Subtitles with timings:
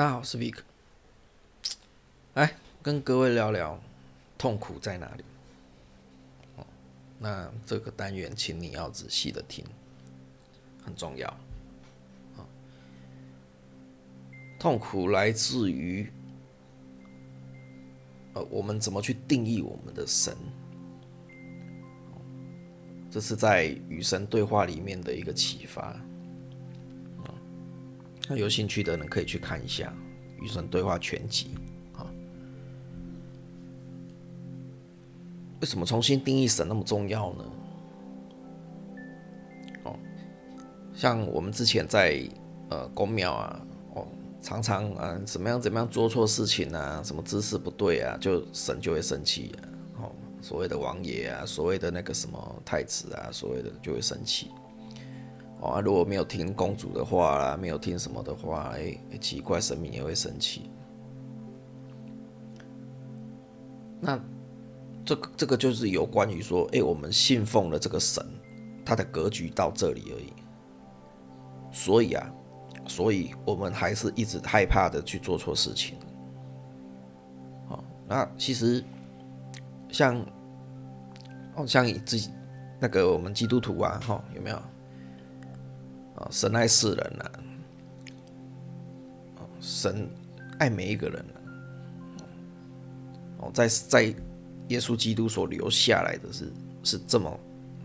[0.00, 0.54] 大家好，我是 Vic，
[2.32, 3.78] 来跟各位聊聊
[4.38, 5.22] 痛苦在哪里。
[6.56, 6.66] 哦，
[7.18, 9.62] 那这个单元，请你要仔细的听，
[10.82, 11.36] 很重要。
[14.58, 16.10] 痛苦来自于，
[18.32, 20.34] 呃，我们怎么去定义我们的神？
[23.10, 25.94] 这是在与神对话里面的一个启发。
[28.30, 29.92] 那有兴趣的人可以去看一下
[30.40, 31.50] 《与神对话全集》
[31.98, 32.06] 啊。
[35.60, 37.44] 为什么重新定义神那么重要呢？
[39.82, 39.98] 哦，
[40.94, 42.22] 像我们之前在
[42.68, 43.66] 呃公庙啊，
[43.96, 44.06] 哦，
[44.40, 50.04] 常常啊怎么样怎么样做错事情啊，什么姿势不对啊，就神就会生气啊。
[50.04, 54.52] 哦，所谓的王爷啊，所谓的那个什么太子啊，所谓的就会生气。
[55.60, 60.70] 哦，如果没有听公主的话啦，没有听什么的话，哎，奇怪，神明也会生气。
[64.00, 64.18] 那
[65.04, 68.24] 这个这个就是有关于说，哎，我们信奉了这个神，
[68.86, 70.32] 他的格局到这里而已。
[71.70, 72.32] 所以啊，
[72.88, 75.98] 所以我们还是一直害怕的去做错事情。
[77.68, 78.82] 哦，那其实
[79.90, 80.18] 像
[81.54, 82.30] 哦，像自己
[82.80, 84.58] 那个我们基督徒啊，哈，有没有？
[86.16, 87.30] 啊神爱世人呐，
[89.60, 90.08] 神
[90.58, 91.24] 爱每一个人
[93.38, 94.14] 哦，在在
[94.68, 97.40] 耶稣基督所留下来的是是这么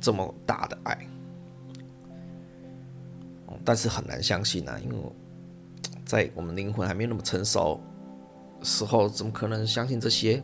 [0.00, 1.06] 这么大的爱，
[3.46, 4.96] 哦，但是很难相信啊，因为
[6.04, 7.80] 在我们灵魂还没有那么成熟
[8.62, 10.42] 时候，怎么可能相信这些？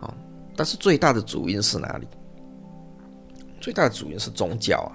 [0.00, 0.14] 啊，
[0.56, 2.08] 但是最大的主因是哪里？
[3.60, 4.92] 最大的主因是宗教啊。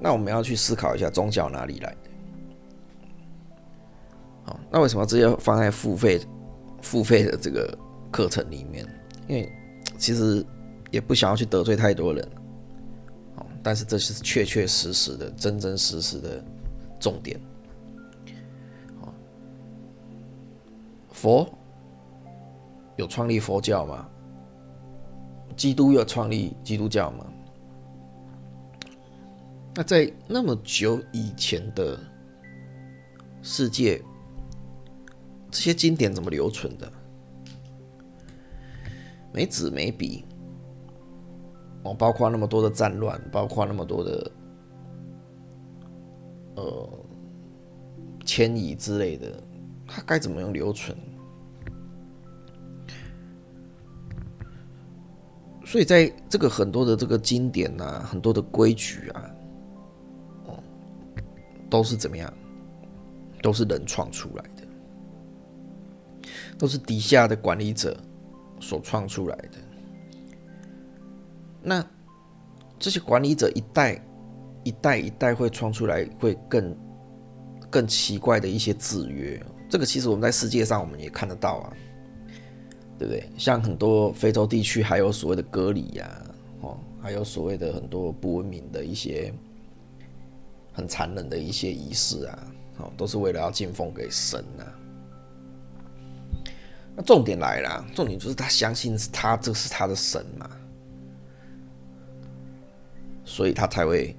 [0.00, 1.98] 那我们要去思考一下宗教哪里来的？
[4.44, 6.20] 好，那为什么直接放在付费、
[6.82, 7.76] 付费的这个
[8.10, 8.86] 课程里面？
[9.26, 9.50] 因为
[9.96, 10.44] 其实
[10.90, 12.28] 也不想要去得罪太多人，
[13.36, 16.44] 哦，但是这是确确实实的、真真实实的
[17.00, 17.40] 重点。
[21.10, 21.48] 佛
[22.96, 24.06] 有创立佛教吗？
[25.56, 27.24] 基督有创立基督教吗？
[29.76, 31.98] 那在那么久以前的
[33.42, 34.00] 世界，
[35.50, 36.90] 这些经典怎么留存的？
[39.32, 40.24] 没纸没笔，
[41.82, 44.30] 哦，包括那么多的战乱，包括那么多的
[46.54, 46.88] 呃
[48.24, 49.42] 迁移之类的，
[49.88, 50.96] 它该怎么样留存？
[55.66, 59.30] 所以在这个很多的这个经典啊，很多的规矩啊。
[61.74, 62.32] 都是怎么样？
[63.42, 64.62] 都是人创出来的，
[66.56, 68.00] 都是底下的管理者
[68.60, 69.58] 所创出来的。
[71.60, 71.84] 那
[72.78, 74.00] 这些管理者一代
[74.62, 76.76] 一代一代会创出来，会更
[77.68, 79.44] 更奇怪的一些制约。
[79.68, 81.72] 这个其实我们在世界上我们也看得到啊，
[83.00, 83.28] 对不对？
[83.36, 86.22] 像很多非洲地区还有所谓的割礼呀，
[86.60, 89.34] 哦，还有所谓的很多不文明的一些。
[90.74, 92.38] 很残忍的一些仪式啊，
[92.78, 94.64] 哦，都是为了要敬奉给神呐。
[96.96, 100.50] 那重点来了，重点就是他相信他这是他的神嘛，
[103.24, 104.16] 所以他才会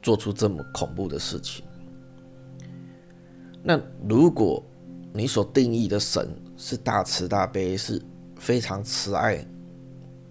[0.00, 1.62] 做出这么恐怖的事情。
[3.62, 3.78] 那
[4.08, 4.64] 如果
[5.12, 8.00] 你所定义的神是大慈大悲，是
[8.36, 9.46] 非常慈爱，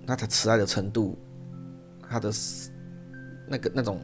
[0.07, 1.15] 那他慈爱的程度，
[2.09, 2.31] 他的
[3.47, 4.03] 那个那种。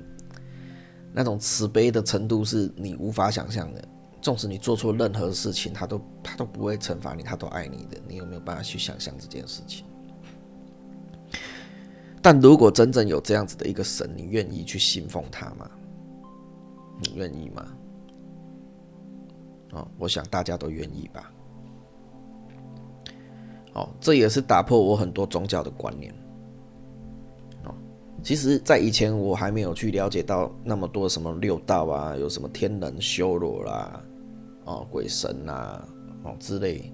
[1.13, 3.83] 那种慈悲的程度是你无法想象的。
[4.21, 7.99] 纵使你做错任何事情，他都他都不会惩罚你，他都爱你的。
[8.07, 9.83] 你有没有办法去想象这件事情？
[12.21, 15.67] 但如果真正有这样子的一个神，你愿意去信奉他吗？
[16.99, 17.65] 你愿意吗？
[19.71, 21.33] 哦，我想大家都愿意吧。
[23.73, 26.13] 哦，这也是打破我很多宗教的观念。
[28.23, 34.01] 其实，在以前我还没有去了解到那么多什么六道啊，有什么天人修罗啦，
[34.65, 35.81] 哦，鬼神呐，
[36.23, 36.93] 哦之类，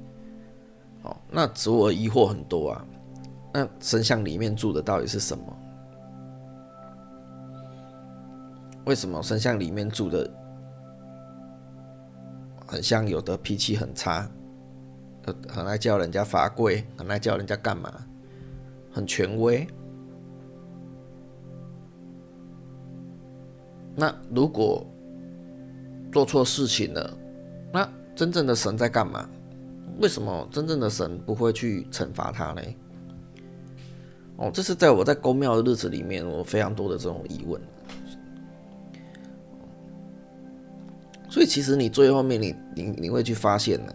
[1.04, 2.86] 哦，那使我疑惑很多啊。
[3.54, 5.44] 那神像里面住的到底是什么？
[8.86, 10.30] 为什么神像里面住的
[12.66, 14.30] 很像有的脾气很差，
[15.50, 17.94] 很爱叫人家罚跪，很爱叫人家干嘛，
[18.92, 19.68] 很权威？
[24.00, 24.86] 那如果
[26.12, 27.18] 做错事情了，
[27.74, 29.28] 那真正的神在干嘛？
[30.00, 32.62] 为什么真正的神不会去惩罚他呢？
[34.36, 37.60] 哦，这是在我在公庙的日子里面，我非常多的这种疑问。
[41.28, 43.92] 所以其实你最后面，你你你会去发现呢，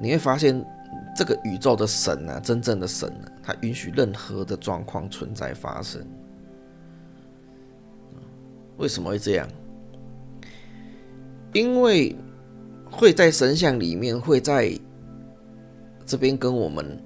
[0.00, 0.64] 你会发现
[1.14, 6.02] 这个宇宙的神呢，真正的神呢，他允许任何的状况存在发生。
[8.78, 9.48] 为什么会这样？
[11.52, 12.16] 因为
[12.90, 14.72] 会在神像里面，会在
[16.06, 16.98] 这边跟我们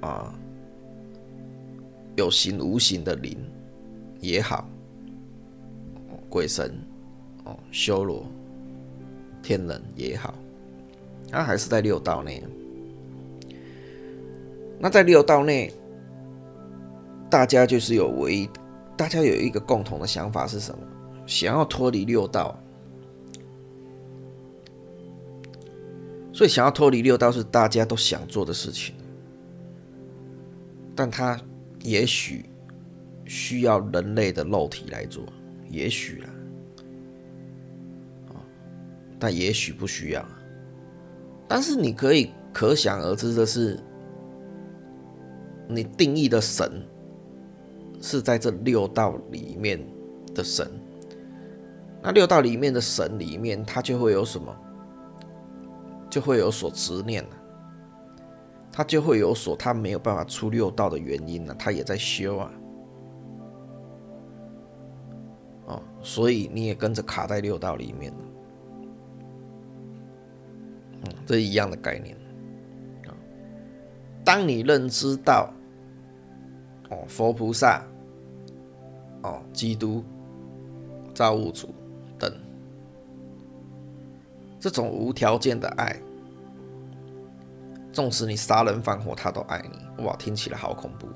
[0.00, 0.34] 啊。
[2.16, 3.36] 有形无形的灵
[4.20, 4.68] 也好，
[6.28, 6.72] 鬼神
[7.42, 8.24] 哦，修罗、
[9.42, 10.32] 天人也好，
[11.28, 12.40] 他还是在六道内。
[14.78, 15.72] 那在六道内，
[17.28, 18.48] 大家就是有唯一，
[18.96, 20.86] 大家有一个共同的想法是什么？
[21.26, 22.58] 想要脱离六道，
[26.32, 28.94] 所以想要脱离六道是大家都想做的事情，
[30.94, 31.40] 但他。
[31.86, 32.46] 也许
[33.26, 35.22] 需要人类的肉体来做，
[35.68, 36.22] 也许
[38.30, 38.40] 啊，
[39.18, 40.26] 但也许不需要。
[41.46, 43.78] 但是你可以可想而知的是，
[45.68, 46.82] 你定义的神
[48.00, 49.78] 是在这六道里面
[50.34, 50.66] 的神。
[52.04, 54.54] 那六道里面的神里面，他就会有什么？
[56.10, 57.30] 就会有所执念了。
[58.70, 62.50] 他就会有所他没有办法出六道的原因呢，他也在修啊，
[65.66, 68.18] 哦，所以你也跟着卡在六道里面了，
[71.04, 72.16] 嗯，这一样的概念。
[74.24, 75.52] 当你认知到，
[76.90, 77.80] 哦，佛菩萨，
[79.22, 80.02] 哦，基督，
[81.14, 81.72] 造物主
[84.64, 85.94] 这种无条件的爱。
[87.92, 90.02] 纵使你杀人放火，他都爱你。
[90.04, 91.06] 哇，听起来好恐怖。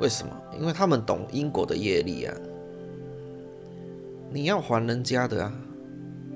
[0.00, 0.36] 为什么？
[0.58, 2.36] 因为他们懂因果的业力啊。
[4.32, 5.52] 你要还人家的啊，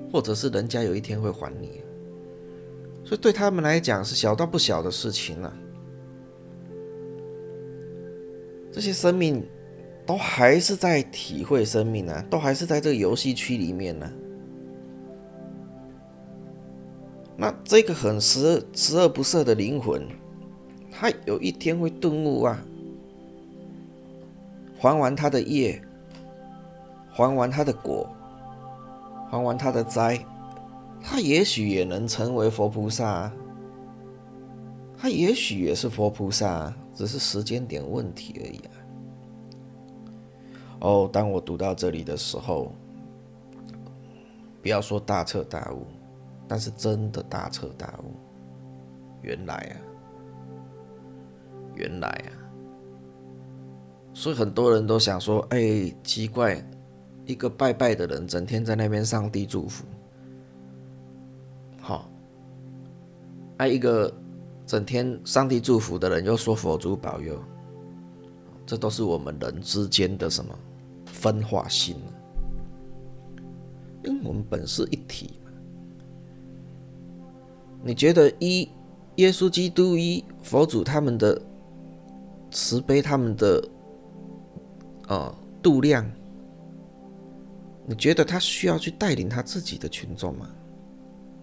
[0.09, 1.81] 或者是人家有一天会还你。
[3.03, 5.53] 所以对他们来讲是小到不小的事情了。
[8.71, 9.45] 这些生命
[10.05, 14.09] 都还是在体会生命呢，都还是在这个游戏区里面呢。
[17.37, 20.07] 那这个很十十恶不赦的灵魂，
[20.89, 22.57] 他有一天会顿悟啊，
[24.79, 25.81] 还完他的业，
[27.11, 28.07] 还完他的果，
[29.29, 30.17] 还完他的灾，
[31.01, 33.33] 他也许也能成为佛菩萨啊，
[34.97, 38.71] 他也许也是佛菩萨，只是时间点问题而已啊。
[40.79, 42.71] 哦，当我读到这里的时候，
[44.61, 45.85] 不要说大彻大悟。
[46.47, 48.13] 但是真的大彻大悟，
[49.23, 49.73] 原来啊，
[51.73, 52.29] 原来啊，
[54.13, 56.63] 所以很多人都想说：“哎，奇怪，
[57.25, 59.85] 一个拜拜的人，整天在那边上帝祝福，
[61.81, 62.07] 好，
[63.57, 64.13] 爱一个
[64.67, 67.41] 整天上帝祝福的人，又说佛祖保佑，
[68.67, 70.53] 这都是我们人之间的什么
[71.05, 71.95] 分化心？
[74.03, 75.39] 因为我们本是一体。”
[77.87, 78.67] 你觉得一
[79.17, 81.39] 耶稣基督一佛祖他们的
[82.49, 83.63] 慈悲，他们的
[85.07, 86.03] 啊度量，
[87.85, 90.49] 你觉得他需要去带领他自己的群众吗？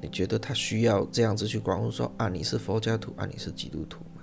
[0.01, 2.29] 你觉得他需要这样子去广说啊？
[2.29, 3.25] 你是佛教徒啊？
[3.25, 4.23] 你是基督徒吗？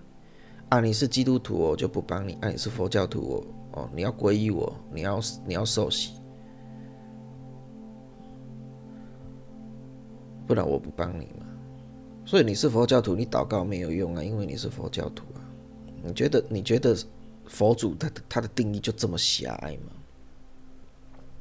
[0.67, 0.81] 啊？
[0.81, 2.49] 你是基督徒我就不帮你啊？
[2.49, 6.15] 你是佛教徒我哦，你要皈依我，你要你要受洗，
[10.45, 11.45] 不然我不帮你嘛。
[12.29, 15.41] 所以你是佛教徒，你祷告没有用啊，因为你是佛教徒啊。
[16.03, 16.95] 你觉得你觉得
[17.47, 19.91] 佛祖他的他的定义就这么狭隘吗？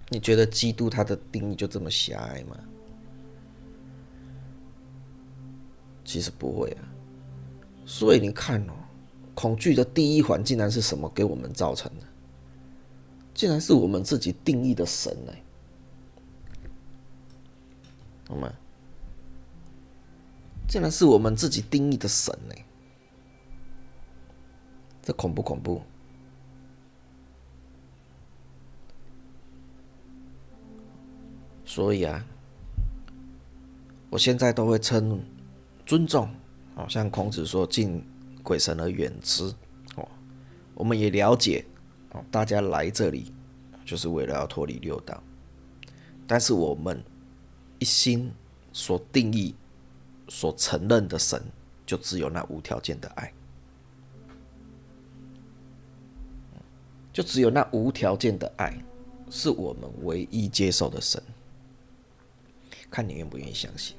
[0.09, 2.57] 你觉得基督他的定义就这么狭隘吗？
[6.07, 6.89] 其实不会啊。
[7.85, 8.73] 所以你看哦，
[9.35, 12.07] 恐惧的第一环竟然是什么给我们造成的？
[13.35, 15.33] 竟然是我们自己定义的神呢？
[18.27, 18.51] 好吗？
[20.69, 22.55] 竟然是我们自己定义的神呢？
[25.03, 25.83] 这恐不恐怖？
[31.65, 32.23] 所以啊，
[34.11, 35.19] 我现在都会称
[35.87, 36.29] 尊重，
[36.75, 38.05] 好像孔子说“敬
[38.43, 39.45] 鬼神而远之”。
[39.97, 40.07] 哦，
[40.75, 41.65] 我们也了解，
[42.11, 43.33] 哦，大家来这里
[43.87, 45.23] 就是为了要脱离六道。
[46.27, 47.03] 但是我们
[47.79, 48.31] 一心
[48.73, 49.55] 所定义、
[50.29, 51.43] 所承认的神，
[51.87, 53.33] 就只有那无条件的爱，
[57.13, 58.77] 就只有那无条件的爱，
[59.31, 61.23] 是我们唯一接受的神。
[62.91, 63.97] 看你愿不愿意相信。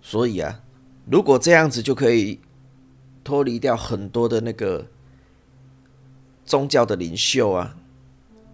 [0.00, 0.62] 所以啊，
[1.06, 2.40] 如果这样子就可以
[3.24, 4.86] 脱离掉很多的那个
[6.44, 7.76] 宗教的领袖啊。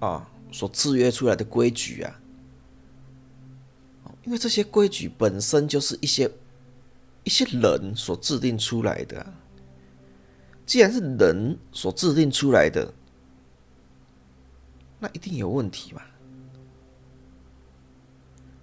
[0.00, 2.20] 啊，所制约出来的规矩啊，
[4.28, 6.30] 因为这些规矩本身就是一些
[7.24, 9.26] 一些人所制定出来的。
[10.66, 12.92] 既然是人所制定出来的，
[15.00, 16.02] 那一定有问题嘛？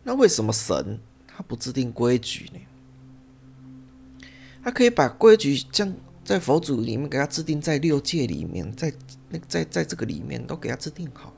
[0.03, 4.29] 那为什么神他不制定规矩呢？
[4.63, 5.91] 他可以把规矩将
[6.23, 8.93] 在佛祖里面给他制定在六界里面，在。
[9.29, 11.33] 那在在这个里面都给他制定好！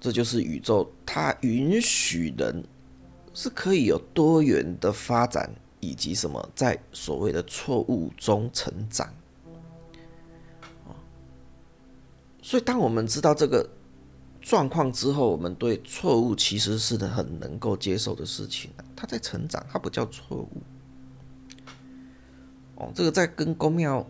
[0.00, 2.64] 这就是宇宙，它允许人
[3.34, 5.50] 是可以有多元的发展，
[5.80, 9.12] 以及什么在所谓的错误中成长。
[12.42, 13.68] 所以当我们知道这个
[14.40, 18.70] 状况之后，我们对错误其实是很能够接受的事情。
[18.94, 20.62] 它在成长，它不叫错误。
[22.76, 24.06] 哦，这个在跟公庙。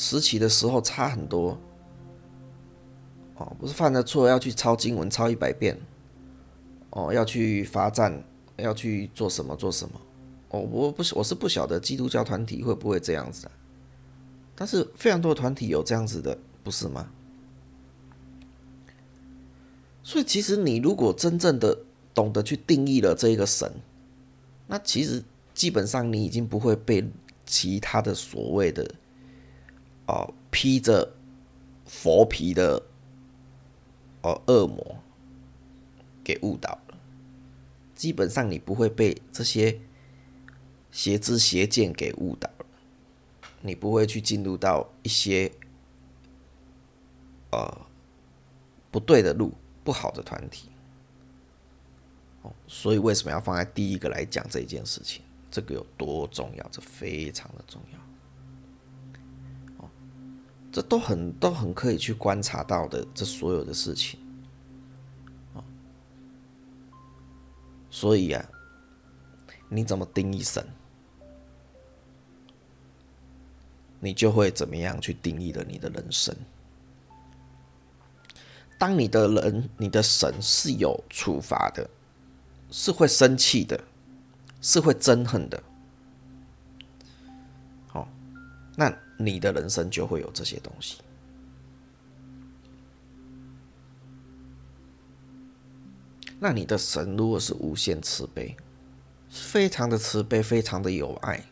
[0.00, 1.58] 时期的时候差很多，
[3.38, 5.78] 哦，不是犯了错要去抄经文抄一百遍，
[6.90, 8.22] 哦，要去罚站，
[8.56, 10.00] 要去做什么做什么，
[10.50, 13.48] 哦，我不是我是不晓得基督教团体会不会这样子，
[14.54, 17.08] 但是非常多的团体有这样子的，不是吗？
[20.02, 21.78] 所以其实你如果真正的
[22.14, 23.70] 懂得去定义了这一个神，
[24.66, 25.22] 那其实
[25.54, 27.08] 基本上你已经不会被
[27.46, 28.94] 其他的所谓的。
[30.06, 31.12] 哦，披着
[31.84, 32.82] 佛皮的
[34.28, 34.96] 哦恶魔
[36.22, 36.98] 给误导了。
[37.94, 39.80] 基本上你不会被这些
[40.90, 42.66] 邪知邪见给误导了，
[43.62, 45.50] 你不会去进入到一些
[47.50, 47.86] 呃
[48.90, 50.68] 不对的路、不好的团体。
[52.42, 55.22] 哦，所以为什么要放在第一个来讲这件事情？
[55.50, 56.68] 这个有多重要？
[56.70, 57.98] 这非常的重要。
[60.78, 64.20] 这都很都很可以去观察到的，这所有的事情
[67.90, 68.48] 所以啊，
[69.68, 70.64] 你怎么定义神，
[73.98, 76.32] 你就会怎么样去定义了你的人生。
[78.78, 81.90] 当你的人、你的神是有处罚的，
[82.70, 83.82] 是会生气的，
[84.60, 85.60] 是会憎恨的，
[87.88, 88.08] 好，
[88.76, 88.96] 那。
[89.20, 90.98] 你的人生就会有这些东西。
[96.38, 98.56] 那你的神如果是无限慈悲，
[99.28, 101.44] 非常的慈悲，非常的有爱，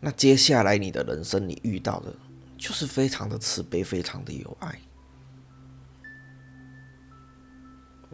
[0.00, 2.14] 那接下来你的人生你遇到的
[2.56, 4.80] 就是非常的慈悲，非常的有爱，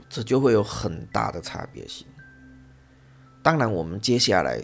[0.09, 2.05] 这就会有很大的差别性。
[3.41, 4.61] 当然，我们接下来。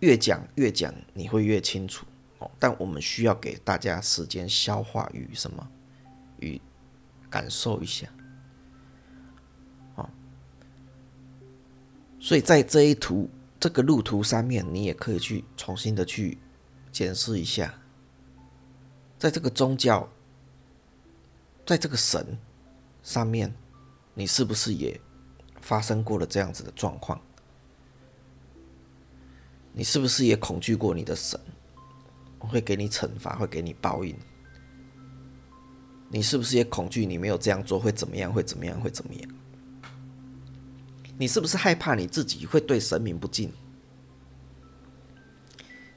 [0.00, 2.06] 越讲越讲，你会越清楚
[2.38, 2.50] 哦。
[2.58, 5.66] 但我们需要给大家时间消化与什么，
[6.40, 6.60] 与
[7.30, 8.06] 感受一下。
[9.94, 10.08] 哦，
[12.20, 16.36] 所以在这一图这个路途上面，你也可以去重新的去
[16.92, 17.74] 检视一下，
[19.18, 20.06] 在这个宗教，
[21.64, 22.38] 在这个神
[23.02, 23.54] 上面，
[24.12, 25.00] 你是不是也
[25.62, 27.18] 发生过了这样子的状况？
[29.78, 31.38] 你是不是也恐惧过你的神
[32.38, 34.16] 会给你惩罚，会给你报应？
[36.08, 38.32] 你是不是也恐惧你没有这样做会怎么样？
[38.32, 38.80] 会怎么样？
[38.80, 39.30] 会怎么样？
[41.18, 43.52] 你是不是害怕你自己会对神明不敬？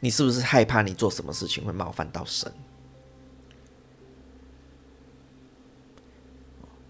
[0.02, 2.52] 你是不是害怕你做什么事情会冒犯到神？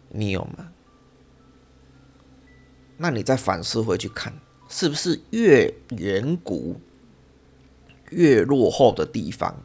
[0.09, 0.71] 你有吗？
[2.97, 4.33] 那你再反思回去看。
[4.69, 6.79] 是不是越远古、
[8.11, 9.63] 越落后的地方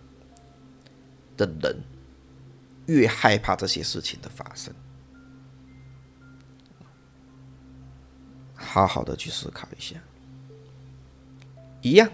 [1.37, 1.83] 的人，
[2.87, 4.75] 越害怕这些事情的发生？
[8.55, 9.97] 好好的去思考一下。
[11.83, 12.11] 一样，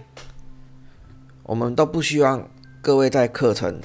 [1.44, 2.50] 我们都不希望
[2.82, 3.80] 各位在课程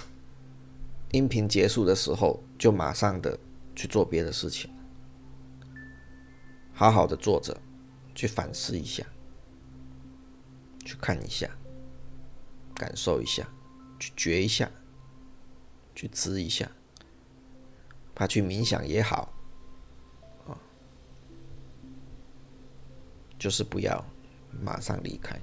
[1.11, 3.37] 音频结束的时候就马上的
[3.75, 4.71] 去做别的事情，
[6.73, 7.55] 好好的坐着。
[8.15, 9.05] 去反思一下，
[10.85, 11.49] 去看一下，
[12.73, 13.45] 感受一下，
[13.99, 14.71] 去觉一下，
[15.93, 16.71] 去知一下，
[18.15, 19.33] 怕去冥想也好，
[20.47, 20.57] 啊，
[23.37, 24.03] 就是不要
[24.63, 25.37] 马上离开。